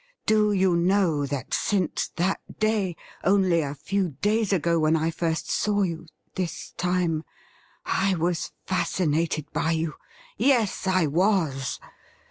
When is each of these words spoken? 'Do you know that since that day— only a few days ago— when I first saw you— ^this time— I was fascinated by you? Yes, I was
'Do 0.25 0.51
you 0.51 0.75
know 0.75 1.27
that 1.27 1.53
since 1.53 2.07
that 2.15 2.39
day— 2.59 2.95
only 3.23 3.61
a 3.61 3.75
few 3.75 4.09
days 4.09 4.51
ago— 4.51 4.79
when 4.79 4.95
I 4.95 5.11
first 5.11 5.51
saw 5.51 5.83
you— 5.83 6.07
^this 6.35 6.75
time— 6.75 7.23
I 8.05 8.15
was 8.15 8.51
fascinated 8.65 9.45
by 9.53 9.73
you? 9.73 9.93
Yes, 10.39 10.87
I 10.87 11.05
was 11.05 11.79